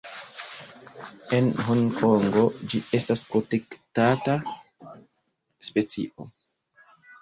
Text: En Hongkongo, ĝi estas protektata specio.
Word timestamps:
En 1.39 1.49
Hongkongo, 1.67 2.47
ĝi 2.73 2.81
estas 3.03 3.25
protektata 3.31 4.41
specio. 5.73 6.33